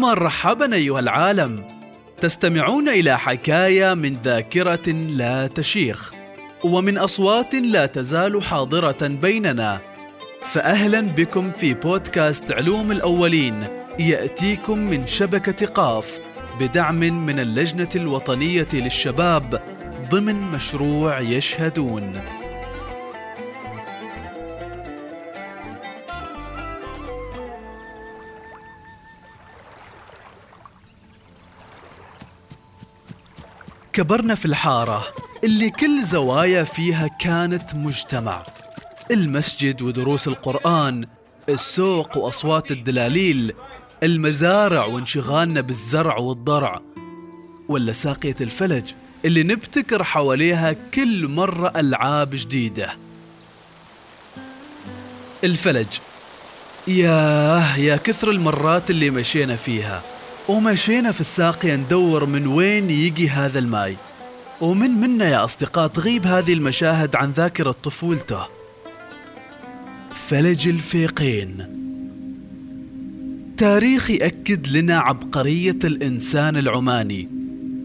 مرحبا 0.00 0.74
أيها 0.74 1.00
العالم. 1.00 1.64
تستمعون 2.20 2.88
إلى 2.88 3.18
حكاية 3.18 3.94
من 3.94 4.16
ذاكرة 4.24 4.90
لا 4.92 5.46
تشيخ 5.46 6.12
ومن 6.64 6.98
أصوات 6.98 7.54
لا 7.54 7.86
تزال 7.86 8.42
حاضرة 8.42 9.06
بيننا. 9.06 9.80
فاهلا 10.42 11.00
بكم 11.00 11.50
في 11.52 11.74
بودكاست 11.74 12.52
علوم 12.52 12.92
الأولين 12.92 13.64
يأتيكم 13.98 14.78
من 14.78 15.06
شبكة 15.06 15.66
قاف 15.66 16.18
بدعم 16.60 17.00
من 17.26 17.40
اللجنة 17.40 17.90
الوطنية 17.96 18.68
للشباب 18.72 19.62
ضمن 20.10 20.40
مشروع 20.40 21.20
يشهدون. 21.20 22.20
كبرنا 34.00 34.34
في 34.34 34.46
الحارة 34.46 35.06
اللي 35.44 35.70
كل 35.70 36.04
زوايا 36.04 36.64
فيها 36.64 37.08
كانت 37.08 37.74
مجتمع. 37.74 38.42
المسجد 39.10 39.82
ودروس 39.82 40.28
القرآن 40.28 41.06
السوق 41.48 42.16
وأصوات 42.16 42.70
الدلاليل 42.70 43.54
المزارع 44.02 44.84
وانشغالنا 44.84 45.60
بالزرع 45.60 46.16
والضرع 46.16 46.80
ولا 47.68 47.92
ساقية 47.92 48.36
الفلج 48.40 48.92
اللي 49.24 49.42
نبتكر 49.42 50.04
حواليها 50.04 50.76
كل 50.94 51.28
مرة 51.28 51.72
ألعاب 51.76 52.30
جديدة. 52.32 52.96
الفلج. 55.44 55.88
ياه 56.88 57.76
يا 57.76 57.96
كثر 57.96 58.30
المرات 58.30 58.90
اللي 58.90 59.10
مشينا 59.10 59.56
فيها. 59.56 60.02
ومشينا 60.48 61.12
في 61.12 61.20
الساقية 61.20 61.76
ندور 61.76 62.26
من 62.26 62.46
وين 62.46 62.90
يجي 62.90 63.28
هذا 63.28 63.58
الماي. 63.58 63.96
ومن 64.60 64.90
منا 64.90 65.28
يا 65.28 65.44
أصدقاء 65.44 65.86
تغيب 65.86 66.26
هذه 66.26 66.52
المشاهد 66.52 67.16
عن 67.16 67.30
ذاكرة 67.30 67.74
طفولته. 67.82 68.40
فلج 70.28 70.68
الفيقين. 70.68 71.66
تاريخ 73.56 74.10
يأكد 74.10 74.68
لنا 74.68 74.98
عبقرية 74.98 75.78
الإنسان 75.84 76.56
العماني. 76.56 77.28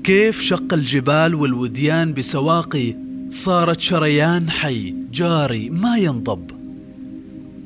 كيف 0.03 0.42
شق 0.42 0.73
الجبال 0.73 1.36
والوديان 1.36 2.14
بسواقي 2.14 2.95
صارت 3.30 3.80
شريان 3.80 4.50
حي 4.50 4.95
جاري 5.12 5.69
ما 5.69 5.97
ينضب. 5.97 6.52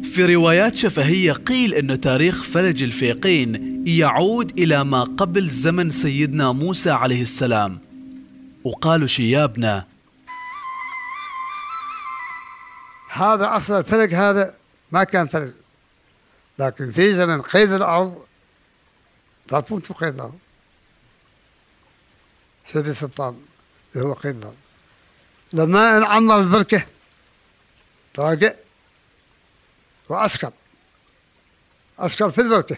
في 0.04 0.36
روايات 0.36 0.76
شفهية 0.76 1.32
قيل 1.32 1.74
أن 1.74 2.02
تاريخ 2.02 2.44
فلج 2.44 2.84
الفيقين 2.84 3.69
يعود 3.86 4.60
إلى 4.60 4.84
ما 4.84 5.04
قبل 5.04 5.50
زمن 5.50 5.90
سيدنا 5.90 6.52
موسى 6.52 6.90
عليه 6.90 7.22
السلام. 7.22 7.80
وقالوا 8.64 9.08
شيابنا 9.08 9.88
هذا 13.10 13.58
أصل 13.58 13.74
الفلك 13.74 14.14
هذا 14.14 14.56
ما 14.92 15.04
كان 15.04 15.28
فلك 15.28 15.54
لكن 16.60 16.92
في 16.92 17.14
زمن 17.16 17.42
قيد 17.42 17.72
الأرض 17.72 18.26
تعرفون 19.48 19.80
قيد 19.80 20.14
الأرض. 20.14 20.40
سيدي 22.68 22.94
سلطان 22.94 23.42
اللي 23.96 24.06
هو 24.06 24.14
قيد 24.14 24.38
الأرض. 24.38 24.56
لما 25.54 25.98
انعمر 25.98 26.40
البركة 26.40 26.86
تراجع 28.14 28.54
وعسكر 30.10 30.52
عسكر 32.00 32.32
في 32.32 32.42
البركة. 32.42 32.78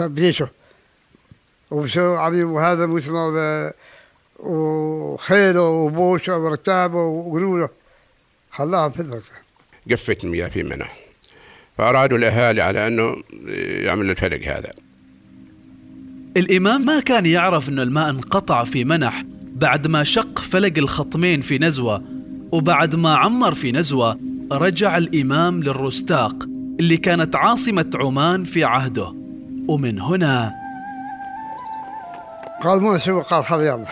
بجيشه 0.00 0.48
ومشوا 1.70 2.18
عظيم. 2.18 2.50
وهذا 2.50 2.86
موسم 2.86 3.14
وخيله 4.38 5.62
وبوشه 5.62 6.38
وركابه 6.38 6.98
وقلوله. 7.04 7.68
خلاهم 8.50 8.90
في 8.90 9.00
البركة. 9.00 9.40
قفت 9.90 10.24
المياه 10.24 10.48
في 10.48 10.62
منى 10.62 10.84
فأرادوا 11.78 12.18
الأهالي 12.18 12.60
على 12.62 12.86
أنه 12.86 13.16
يعمل 13.84 14.10
الفلق 14.10 14.42
هذا. 14.42 14.70
الإمام 16.36 16.84
ما 16.84 17.00
كان 17.00 17.26
يعرف 17.26 17.68
أن 17.68 17.80
الماء 17.80 18.10
انقطع 18.10 18.64
في 18.64 18.84
منح 18.84 19.24
بعد 19.40 19.86
ما 19.86 20.04
شق 20.04 20.38
فلق 20.38 20.78
الخطمين 20.78 21.40
في 21.40 21.58
نزوة 21.58 22.02
وبعد 22.52 22.94
ما 22.94 23.16
عمر 23.16 23.54
في 23.54 23.72
نزوة 23.72 24.18
رجع 24.52 24.96
الإمام 24.96 25.62
للرستاق 25.62 26.34
اللي 26.80 26.96
كانت 26.96 27.36
عاصمة 27.36 27.90
عمان 27.94 28.44
في 28.44 28.64
عهده. 28.64 29.19
ومن 29.70 30.00
هنا. 30.00 30.52
قال 32.62 32.80
مو 32.82 32.98
سوى 32.98 33.22
قال 33.22 33.44
خذ 33.44 33.60
يلا. 33.60 33.84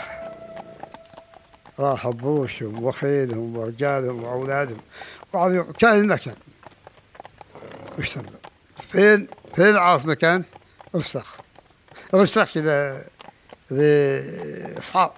راح 1.78 2.08
بوشهم 2.08 2.84
وخيلهم 2.84 3.56
ورجالهم 3.56 4.22
وأولادهم. 4.24 4.80
وعظيم 5.32 5.72
كان 5.72 6.00
المكان 6.00 6.36
واشتغل 7.98 8.24
فين؟ 8.92 9.28
فين 9.54 9.66
العاصمه 9.66 10.14
كان؟ 10.14 10.44
رستاق 10.94 11.26
رستاق 12.14 12.48
كذا 12.54 13.04
إصحاب. 14.78 15.10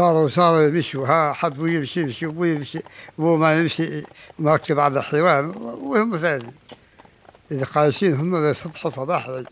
صاروا 0.00 0.28
صاروا 0.28 0.62
يمشوا 0.62 1.06
ها 1.06 1.32
حد 1.32 1.58
ويا 1.58 1.74
يمشي 1.74 2.00
يمشي 2.00 2.26
ويا 2.26 2.54
يمشي 2.54 2.80
وهو 3.18 3.36
ما 3.36 3.60
يمشي 3.60 4.02
مركب 4.38 4.78
على 4.80 4.98
الحيوان 4.98 5.44
وهم 5.80 6.18
سائلين 6.18 6.54
إذا 7.50 7.64
قايشين 7.64 8.14
هم 8.14 8.44
يصبحوا 8.44 8.90
صباح 8.90 9.26
العيد. 9.26 9.48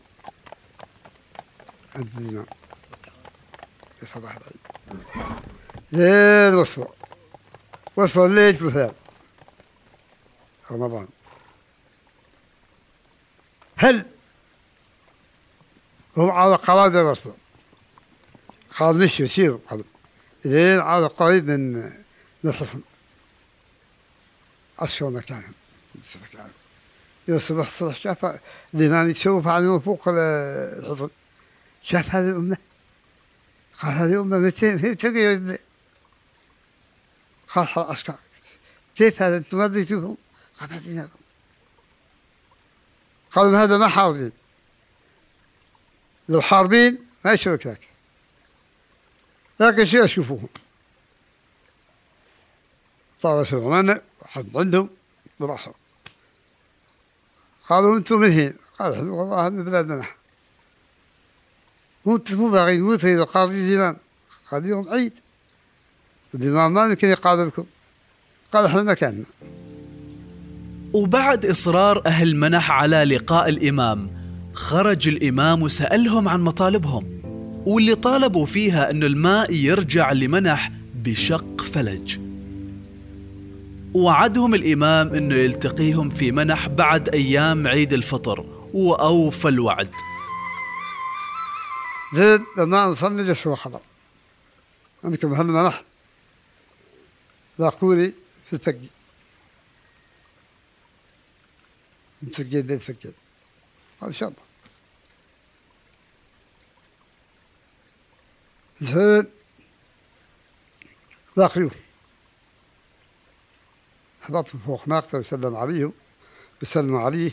عند 1.96 2.10
الإمام 2.18 2.46
صباح 4.14 4.36
العيد. 4.36 4.60
لين 5.92 6.54
وصلوا 6.54 6.86
وصلوا 7.96 8.28
ليلة 8.28 8.52
ثلاثاء 8.52 8.94
رمضان. 10.70 11.08
هل 13.76 14.06
هم 16.16 16.30
على 16.30 16.54
قرابة 16.54 17.02
وصلوا 17.02 17.34
قال 18.78 18.98
مشوا 18.98 19.26
سيروا 19.26 19.58
قبل. 19.70 19.84
لين 20.48 20.80
على 20.80 21.06
قريب 21.06 21.50
من 21.50 21.92
الحصن 22.44 22.80
عشروا 24.78 25.10
مكانهم 25.10 25.52
يصبح 27.28 27.66
الصبح 27.66 28.00
شاف 28.00 28.40
الإمام 28.74 29.10
يتشوف 29.10 29.48
على 29.48 29.80
فوق 29.80 30.08
الحصن. 30.08 31.08
شاف 31.82 32.14
هذه 32.14 32.30
الأمة؟ 32.30 32.56
قال 33.82 33.92
هذه 33.92 34.12
الأمة 34.12 34.38
متى 34.38 34.94
تلقي 34.94 35.58
قال 37.48 37.68
العسكر 37.76 38.14
كيف 38.96 39.22
هذا؟ 39.22 39.36
أنتم 39.36 39.58
ما 39.58 39.64
ادريتوهم؟ 39.64 40.16
قال 40.60 40.72
ادريناهم 40.72 41.08
قالوا 43.30 43.58
هذا 43.58 43.78
ما 43.78 43.88
حاربين. 43.88 44.32
لو 46.28 46.42
حاربين 46.42 46.98
ما 47.24 47.32
يسوي 47.32 47.56
ذاك 47.56 47.87
لكن 49.60 49.84
شو 49.84 49.96
يشوفوهم 49.96 50.48
طار 53.22 53.44
سليمان 53.44 54.00
حد 54.24 54.56
عندهم 54.56 54.90
وراحوا 55.40 55.72
قالوا 57.68 57.96
أنتم 57.96 58.20
من 58.20 58.30
هين؟ 58.30 58.54
قال 58.78 59.08
والله 59.08 59.48
من 59.48 59.64
بلادنا 59.64 60.06
مو 62.06 62.20
مو 62.30 62.50
باغيين 62.50 62.82
مو 62.82 62.94
تريدوا 62.94 63.24
قاضي 63.24 63.54
الإمام 63.54 63.96
قال 64.50 64.66
يوم 64.66 64.88
عيد. 64.88 65.12
الإمام 66.34 66.74
ما 66.74 66.86
يمكن 66.86 67.08
يقابلكم 67.08 67.66
قال 68.52 68.64
إحنا 68.64 68.82
مكاننا 68.82 69.24
وبعد 70.92 71.46
إصرار 71.46 72.06
أهل 72.06 72.36
منح 72.36 72.70
على 72.70 73.04
لقاء 73.04 73.48
الإمام 73.48 74.18
خرج 74.54 75.08
الإمام 75.08 75.62
وسألهم 75.62 76.28
عن 76.28 76.40
مطالبهم. 76.40 77.17
واللي 77.68 77.94
طالبوا 77.94 78.46
فيها 78.46 78.90
أن 78.90 79.04
الماء 79.04 79.52
يرجع 79.52 80.12
لمنح 80.12 80.72
بشق 80.94 81.62
فلج. 81.62 82.18
وعدهم 83.94 84.54
الإمام 84.54 85.14
أنه 85.14 85.34
يلتقيهم 85.34 86.10
في 86.10 86.32
منح 86.32 86.68
بعد 86.68 87.08
أيام 87.08 87.66
عيد 87.66 87.92
الفطر 87.92 88.40
وأوفى 88.74 89.48
الوعد. 89.48 89.90
زين 92.14 92.44
لما 92.58 92.86
نصلي 92.86 93.24
جسوا 93.24 93.54
خبر 93.54 93.80
عندكم 95.04 95.34
هم 95.34 95.46
منح 95.46 95.82
لاقوني 97.58 98.12
في 98.50 98.52
الفقي 98.52 98.88
متفقين 102.22 102.62
بيت 102.62 102.82
فقد 102.82 103.12
هذا 104.02 104.12
شاء 104.12 104.32
زين 108.80 109.26
لاقيوه 111.36 111.70
حضرتهم 114.22 114.60
فوق 114.66 114.88
ناقته 114.88 115.18
وسلم 115.18 115.56
عليهم 115.56 115.92
وسلم 116.62 116.96
عليه. 116.96 117.30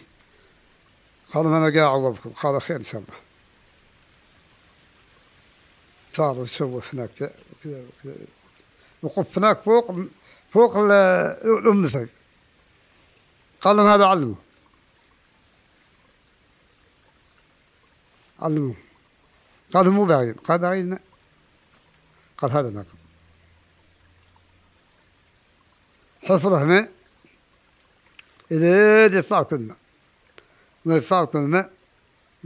قال 1.34 1.46
أنا 1.46 1.60
قاعد 1.60 1.78
اعوضكم 1.78 2.30
قال 2.30 2.62
خير 2.62 2.78
إن 2.78 2.84
شاء 2.84 3.02
الله. 3.02 3.20
صار 6.14 6.38
وسوى 6.38 6.82
هناك 6.94 7.10
كذا 7.64 7.86
وكذا 8.04 8.16
وقف 9.02 9.38
هناك 9.38 9.62
فوق 9.62 9.96
فوق 10.54 10.78
الأم 10.78 11.90
فوق 11.90 12.08
قال 13.62 13.78
لهم 13.78 13.88
هذا 13.88 14.06
علمه 14.06 14.36
علمه 18.40 18.76
قال 19.74 19.90
مو 19.90 20.06
باغين 20.06 20.34
قال 20.34 20.60
باغين 20.60 21.00
قال 22.38 22.52
هذا 22.52 22.70
ناقم 22.70 22.98
حفره 26.24 26.64
ماء 26.64 26.92
إلى 28.52 29.18
يطلع 29.18 29.44
كل 29.44 29.60
ماء 29.60 29.78
ما 30.86 30.98
يطلع 30.98 31.26
كل 31.26 31.40
ماء 31.40 31.72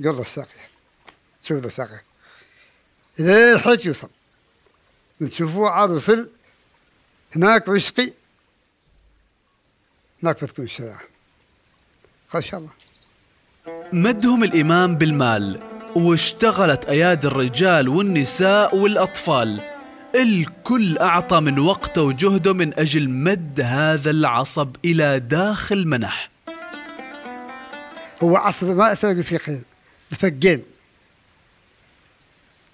قرر 0.03 0.21
الساقية 0.21 0.69
شوف 1.41 1.65
الساقية 1.65 2.03
إلى 3.19 3.53
الحج 3.53 3.85
يوصل. 3.85 4.09
نشوفوه 5.21 5.69
عاد 5.69 5.89
وصل 5.89 6.31
هناك 7.35 7.67
ويسقي 7.67 8.13
هناك 10.23 10.43
بتكون 10.43 10.65
الشريعة 10.65 11.01
قال 12.29 12.43
إن 12.43 12.49
شاء 12.49 12.59
الله. 12.59 12.71
مدهم 13.93 14.43
الإمام 14.43 14.95
بالمال 14.95 15.61
واشتغلت 15.95 16.85
أيادي 16.85 17.27
الرجال 17.27 17.89
والنساء 17.89 18.75
والأطفال. 18.75 19.68
الكل 20.15 20.97
أعطى 20.97 21.39
من 21.39 21.59
وقته 21.59 22.01
وجهده 22.01 22.53
من 22.53 22.79
أجل 22.79 23.09
مد 23.09 23.61
هذا 23.61 24.11
العصب 24.11 24.75
إلى 24.85 25.19
داخل 25.19 25.87
منح. 25.87 26.29
هو 28.23 28.37
عصر 28.37 28.75
ما 28.75 28.91
أسرق 28.91 29.21
في 29.21 29.37
خير 29.37 29.61
فقين. 30.11 30.63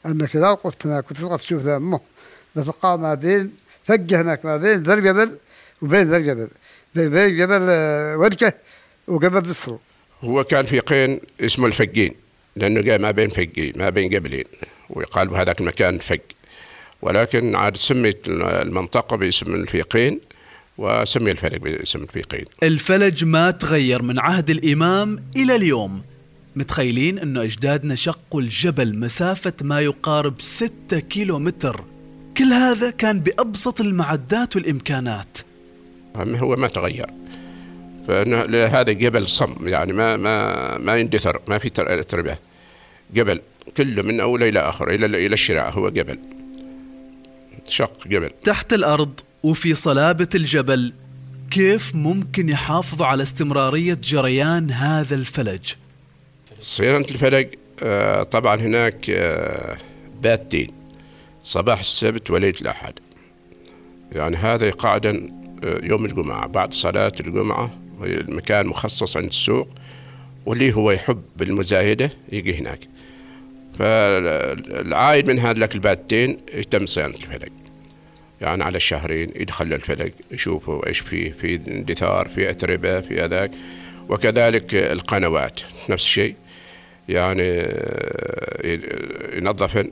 أنك 0.05 0.35
إذا 0.35 0.49
وقفت 0.49 0.85
هناك 0.85 1.11
وتبغى 1.11 1.37
تشوف 1.37 1.61
ذا 1.61 1.77
أمه 1.77 1.99
لتلقى 2.55 2.99
ما 2.99 3.13
بين 3.13 3.51
فقه 3.85 4.21
هناك 4.21 4.45
ما 4.45 4.57
بين 4.57 4.83
ذا 4.83 4.93
الجبل 4.93 5.37
وبين 5.81 6.09
ذا 6.09 6.17
الجبل 6.17 6.49
بين 6.95 7.37
جبل 7.37 7.67
آه، 7.69 8.17
وركة 8.17 8.53
وجبل 9.07 9.49
مصر. 9.49 9.75
هو 10.21 10.43
كان 10.43 10.65
في 10.65 10.79
قين 10.79 11.21
اسمه 11.41 11.67
الفقين 11.67 12.15
لأنه 12.55 12.81
جاء 12.81 12.99
ما 12.99 13.11
بين 13.11 13.29
فقين 13.29 13.73
ما 13.75 13.89
بين 13.89 14.09
جبلين 14.09 14.45
ويقال 14.89 15.27
بهذاك 15.27 15.61
المكان 15.61 15.99
فق. 15.99 16.19
ولكن 17.05 17.55
عاد 17.55 17.77
سميت 17.77 18.27
المنطقة 18.27 19.17
باسم 19.17 19.55
الفيقين 19.55 20.19
وسمي 20.77 21.31
الفلك 21.31 21.61
باسم 21.61 22.03
الفيقين. 22.03 22.45
الفلج 22.63 23.25
ما 23.25 23.51
تغير 23.51 24.01
من 24.01 24.19
عهد 24.19 24.49
الإمام 24.49 25.19
إلى 25.35 25.55
اليوم. 25.55 26.01
متخيلين 26.55 27.19
أنه 27.19 27.43
أجدادنا 27.43 27.95
شقوا 27.95 28.41
الجبل 28.41 28.99
مسافة 28.99 29.53
ما 29.61 29.81
يقارب 29.81 30.41
ستة 30.41 30.99
كيلو 30.99 31.39
متر 31.39 31.83
كل 32.37 32.53
هذا 32.53 32.89
كان 32.89 33.19
بأبسط 33.19 33.81
المعدات 33.81 34.55
والإمكانات. 34.55 35.37
هو 36.17 36.55
ما 36.55 36.67
تغير. 36.67 37.09
فانه 38.07 38.65
هذا 38.65 38.91
جبل 38.91 39.27
صم 39.27 39.67
يعني 39.67 39.93
ما 39.93 40.17
ما 40.17 40.77
ما 40.77 40.97
يندثر 40.97 41.41
ما 41.47 41.57
في 41.57 41.69
تربه 41.69 42.37
جبل 43.13 43.41
كله 43.77 44.01
من 44.01 44.19
أوله 44.19 44.49
إلى 44.49 44.59
آخره 44.59 44.95
إلى 44.95 45.05
إلى 45.05 45.33
الشراع 45.33 45.69
هو 45.69 45.89
جبل. 45.89 46.19
شق 47.69 48.07
جبل. 48.07 48.29
تحت 48.43 48.73
الأرض 48.73 49.19
وفي 49.43 49.75
صلابة 49.75 50.29
الجبل 50.35 50.93
كيف 51.51 51.95
ممكن 51.95 52.49
يحافظوا 52.49 53.05
على 53.05 53.23
استمرارية 53.23 53.99
جريان 54.03 54.71
هذا 54.71 55.15
الفلج؟ 55.15 55.73
صيانة 56.61 57.05
الفلج 57.11 57.47
آه، 57.83 58.23
طبعا 58.23 58.55
هناك 58.55 59.09
آه، 59.09 59.77
باتين 60.21 60.73
صباح 61.43 61.79
السبت 61.79 62.31
وليلة 62.31 62.59
الأحد. 62.61 62.93
يعني 64.11 64.37
هذا 64.37 64.69
قاعدا 64.69 65.29
آه، 65.63 65.79
يوم 65.83 66.05
الجمعة 66.05 66.47
بعد 66.47 66.73
صلاة 66.73 67.11
الجمعة 67.19 67.71
المكان 68.03 68.67
مخصص 68.67 69.17
عند 69.17 69.25
السوق 69.25 69.67
واللي 70.45 70.73
هو 70.73 70.91
يحب 70.91 71.41
المزايدة 71.41 72.11
يجي 72.31 72.59
هناك. 72.59 72.79
فالعائد 73.79 75.27
من 75.27 75.39
هذا 75.39 75.69
الباتين 75.75 76.37
يتم 76.53 76.85
صيانة 76.85 77.15
الفلك. 77.15 77.51
يعني 78.41 78.63
على 78.63 78.77
الشهرين 78.77 79.29
يدخل 79.35 79.73
الفلك 79.73 80.13
يشوفوا 80.31 80.87
إيش 80.87 80.99
فيه 80.99 81.31
في 81.41 81.55
اندثار 81.67 82.29
في 82.29 82.49
أتربة 82.49 83.01
في 83.01 83.21
هذاك. 83.21 83.51
وكذلك 84.09 84.75
القنوات 84.75 85.59
نفس 85.89 86.03
الشيء. 86.03 86.35
يعني 87.09 87.65
ينظفن 89.37 89.91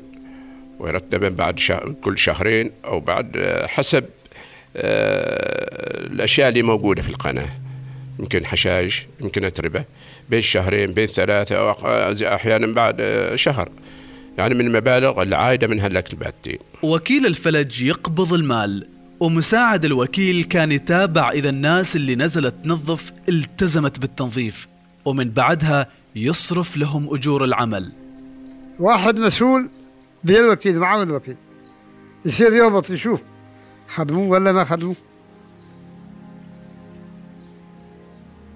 ويرتبن 0.79 1.29
بعد 1.29 1.59
شهر 1.59 1.95
كل 2.01 2.17
شهرين 2.17 2.71
أو 2.85 2.99
بعد 2.99 3.37
حسب 3.67 4.05
آه، 4.75 6.07
الأشياء 6.07 6.49
اللي 6.49 6.61
موجودة 6.61 7.01
في 7.01 7.09
القناة. 7.09 7.62
يمكن 8.19 8.45
حشائش 8.45 9.07
يمكن 9.21 9.45
أتربة. 9.45 9.85
بين 10.29 10.41
شهرين 10.41 10.93
بين 10.93 11.07
ثلاثة 11.07 11.55
أو 11.55 11.71
أحيانا 12.35 12.73
بعد 12.73 13.01
شهر. 13.35 13.69
يعني 14.37 14.55
من 14.55 14.67
المبالغ 14.67 15.21
العائدة 15.21 15.67
من 15.67 15.79
هالأكل 15.79 16.13
الباتين 16.13 16.57
وكيل 16.83 17.25
الفلج 17.25 17.81
يقبض 17.81 18.33
المال 18.33 18.87
ومساعد 19.19 19.85
الوكيل 19.85 20.43
كان 20.43 20.71
يتابع 20.71 21.31
إذا 21.31 21.49
الناس 21.49 21.95
اللي 21.95 22.15
نزلت 22.15 22.55
تنظف 22.63 23.11
التزمت 23.29 23.99
بالتنظيف 23.99 24.67
ومن 25.05 25.29
بعدها 25.29 25.87
يصرف 26.15 26.77
لهم 26.77 27.13
أجور 27.13 27.43
العمل. 27.43 27.91
واحد 28.79 29.19
مسؤول 29.19 29.69
بين 30.23 30.37
الوكيل 30.37 30.79
معه 30.79 31.03
الوكيل. 31.03 31.35
يصير 32.25 32.53
يهبط 32.53 32.89
يشوف 32.89 33.19
خدموه 33.87 34.27
ولا 34.27 34.51
ما 34.51 34.63
خدموه 34.63 34.95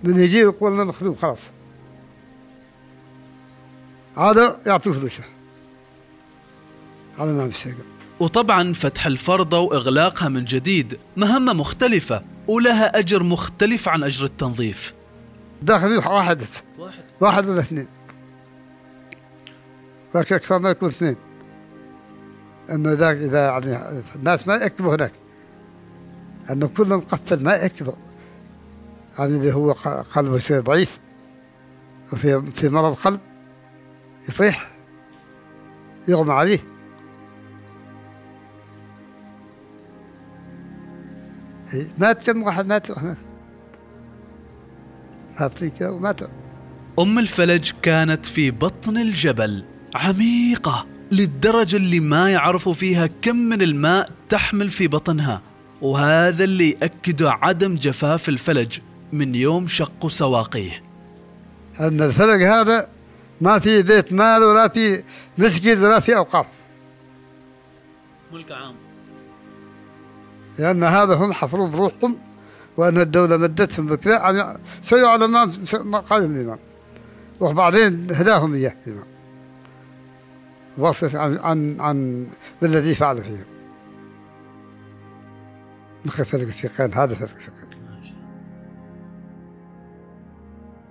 من 0.04 0.20
يجي 0.20 0.38
يقول 0.38 0.74
أنا 0.74 0.84
مخدوم 0.84 1.16
خلاص. 1.16 1.40
هذا 4.18 4.60
يعطيه 4.66 4.92
فلوسه. 4.92 5.24
هذا 7.20 7.34
ما 7.34 7.48
مستقل 7.48 7.76
وطبعا 8.20 8.74
فتح 8.74 9.06
الفرضة 9.06 9.60
وإغلاقها 9.60 10.30
من 10.30 10.46
جديد 10.46 11.00
مهمة 11.18 11.54
مختلفة 11.54 12.24
ولها 12.48 13.00
أجر 13.00 13.24
مختلف 13.24 13.90
عن 13.90 14.04
أجر 14.04 14.26
التنظيف. 14.26 14.94
داخل 15.62 15.98
واحد 15.98 16.44
واحد 16.78 17.04
واحد. 17.20 17.48
ولا 17.48 17.60
اثنين. 17.60 17.88
لكن 20.16 20.36
أكثر 20.36 20.60
ما 20.60 20.70
يكون 20.70 20.90
اثنين. 20.90 21.16
أنه 22.70 22.94
ذاك 22.94 23.18
إذا 23.18 23.48
يعني 23.48 24.04
الناس 24.16 24.48
ما 24.48 24.56
يكتبوا 24.56 24.96
هناك. 24.96 25.12
أنه 26.50 26.68
كلهم 26.68 27.00
مقفل 27.00 27.44
ما 27.44 27.56
يكتبوا 27.56 27.94
هذا 29.18 29.36
اللي 29.36 29.54
هو 29.54 29.72
قلبه 30.16 30.40
شوي 30.40 30.60
ضعيف. 30.60 31.00
وفي 32.14 32.52
في 32.56 32.70
مرض 32.70 32.94
قلب 32.94 33.20
يصيح 34.30 34.72
يغمى 36.08 36.34
عليه. 36.34 36.60
مات 41.98 42.32
كم 42.32 42.44
واحد 42.44 42.66
مات 42.66 42.88
مات 45.40 45.82
ومات 45.82 46.22
أم 47.00 47.20
الفلج 47.20 47.72
كانت 47.82 48.26
في 48.26 48.52
بطن 48.52 48.98
الجبل 48.98 49.66
عميقة 49.96 50.88
للدرجة 51.12 51.78
اللي 51.78 52.00
ما 52.00 52.32
يعرفوا 52.32 52.74
فيها 52.74 53.08
كم 53.08 53.36
من 53.36 53.62
الماء 53.62 54.12
تحمل 54.30 54.70
في 54.70 54.88
بطنها. 54.88 55.42
وهذا 55.82 56.44
اللي 56.44 56.70
يأكد 56.70 57.24
عدم 57.24 57.76
جفاف 57.76 58.30
الفلج. 58.30 58.80
من 59.12 59.36
يوم 59.36 59.68
شقوا 59.68 60.10
سواقيه. 60.10 60.84
أن 61.80 62.02
الفلق 62.02 62.48
هذا 62.48 62.88
ما 63.42 63.60
في 63.60 63.84
بيت 63.84 64.14
مال 64.14 64.44
ولا 64.44 64.68
في 64.68 65.04
مسجد 65.38 65.80
ولا 65.84 66.00
في 66.00 66.16
أوقاف. 66.18 66.46
ملك 68.34 68.52
عام. 68.52 68.76
لأن 70.60 70.84
هذا 70.84 71.16
هم 71.16 71.34
حفروا 71.34 71.68
بروحهم 71.68 72.18
وأن 72.78 72.98
الدولة 72.98 73.38
مدتهم 73.38 73.88
بكذا. 73.88 74.14
يعني 74.14 74.60
سيوا 74.84 75.10
على 75.10 75.28
ما 75.84 76.00
قال 76.00 76.24
الإمام. 76.24 76.60
وبعدين 77.40 78.08
هداهم 78.12 78.54
إياه 78.54 78.76
الإمام. 78.88 79.08
وصف 80.78 81.16
عن 81.16 81.38
عن 81.38 81.78
عن 81.80 82.28
بالذي 82.62 82.96
فعل 82.96 83.24
فيهم. 83.24 83.46
مخ 86.06 86.22
فرق 86.22 86.42
الفقهين 86.42 86.94
هذا 86.94 87.14
الفقهين 87.14 87.57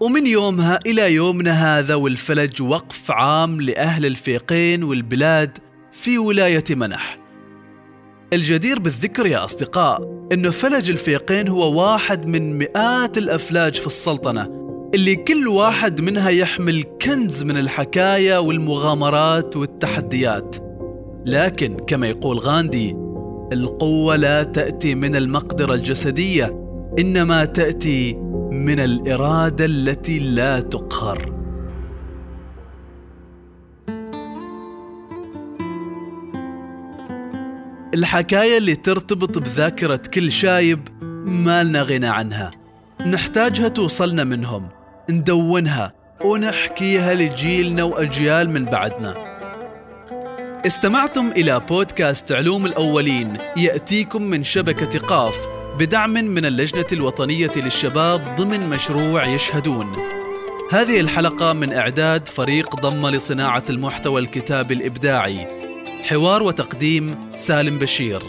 ومن 0.01 0.27
يومها 0.27 0.81
إلى 0.87 1.15
يومنا 1.15 1.79
هذا 1.79 1.95
والفلج 1.95 2.63
وقف 2.63 3.11
عام 3.11 3.61
لأهل 3.61 4.07
الفيقين 4.07 4.85
والبلاد 4.85 5.59
في 5.93 6.19
ولاية 6.19 6.65
منح. 6.71 7.19
الجدير 8.33 8.79
بالذكر 8.79 9.27
يا 9.27 9.45
أصدقاء 9.45 10.27
أنه 10.33 10.51
فلج 10.51 10.91
الفيقين 10.91 11.49
هو 11.49 11.83
واحد 11.83 12.27
من 12.27 12.59
مئات 12.59 13.19
الأفلاج 13.19 13.75
في 13.75 13.87
السلطنة 13.87 14.67
اللي 14.95 15.17
كل 15.17 15.49
واحد 15.49 16.01
منها 16.01 16.31
يحمل 16.31 16.85
كنز 17.03 17.43
من 17.43 17.59
الحكاية 17.59 18.39
والمغامرات 18.39 19.57
والتحديات. 19.57 20.57
لكن 21.27 21.77
كما 21.87 22.07
يقول 22.07 22.39
غاندي 22.39 22.97
القوة 23.53 24.17
لا 24.17 24.43
تأتي 24.43 24.95
من 24.95 25.17
المقدرة 25.17 25.75
الجسدية 25.75 26.67
إنما 26.99 27.45
تأتي 27.45 28.26
من 28.65 28.81
الإرادة 28.81 29.65
التي 29.65 30.19
لا 30.19 30.61
تقهر. 30.61 31.33
الحكاية 37.95 38.59
اللي 38.59 38.75
ترتبط 38.75 39.39
بذاكرة 39.39 40.01
كل 40.15 40.33
شايب 40.33 40.89
ما 41.27 41.65
لنا 41.65 41.83
غنى 41.83 42.09
عنها. 42.09 42.51
نحتاجها 43.07 43.69
توصلنا 43.69 44.25
منهم. 44.25 44.69
ندونها 45.11 45.93
ونحكيها 46.25 47.15
لجيلنا 47.15 47.83
وأجيال 47.83 48.51
من 48.51 48.65
بعدنا. 48.65 49.15
استمعتم 50.67 51.29
إلى 51.29 51.61
بودكاست 51.69 52.33
علوم 52.33 52.67
الأولين 52.67 53.37
يأتيكم 53.57 54.23
من 54.23 54.43
شبكة 54.45 54.99
قاف 54.99 55.56
بدعم 55.79 56.11
من 56.11 56.45
اللجنة 56.45 56.87
الوطنية 56.93 57.51
للشباب 57.57 58.37
ضمن 58.37 58.69
مشروع 58.71 59.27
يشهدون. 59.27 59.97
هذه 60.71 61.01
الحلقة 61.01 61.53
من 61.53 61.73
إعداد 61.73 62.29
فريق 62.29 62.77
ضم 62.77 63.07
لصناعة 63.07 63.65
المحتوى 63.71 64.21
الكتابي 64.21 64.75
الإبداعي. 64.75 65.47
حوار 66.03 66.43
وتقديم 66.43 67.33
سالم 67.35 67.79
بشير. 67.79 68.23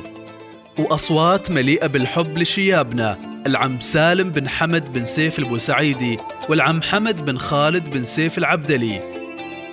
وأصوات 0.80 1.52
مليئة 1.52 1.88
بالحب 1.88 2.38
لشيابنا 2.38 3.18
العم 3.46 3.80
سالم 3.80 4.30
بن 4.30 4.50
حمد 4.50 4.94
بن 4.94 5.06
سيف 5.06 5.40
البوسعيدي 5.40 6.18
والعم 6.50 6.82
حمد 6.82 7.26
بن 7.26 7.38
خالد 7.38 7.90
بن 7.90 8.06
سيف 8.06 8.38
العبدلي. 8.38 9.02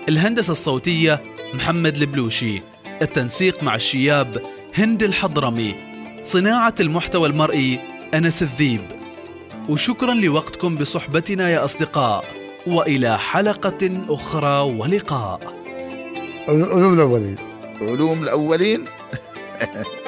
الهندسة 0.08 0.50
الصوتية 0.52 1.22
محمد 1.54 1.96
البلوشي. 1.96 2.62
التنسيق 3.02 3.62
مع 3.62 3.74
الشياب 3.74 4.42
هند 4.74 5.02
الحضرمي. 5.02 5.93
صناعة 6.24 6.74
المحتوى 6.80 7.28
المرئي 7.28 7.80
أنس 8.14 8.42
الذيب. 8.42 8.80
وشكرا 9.68 10.14
لوقتكم 10.14 10.76
بصحبتنا 10.76 11.50
يا 11.50 11.64
أصدقاء 11.64 12.24
وإلى 12.66 13.18
حلقة 13.18 14.04
أخرى 14.08 14.60
ولقاء. 14.78 15.40
علوم 16.48 16.94
الأولين. 16.94 17.36
علوم 17.80 18.22
الأولين؟ 18.22 18.84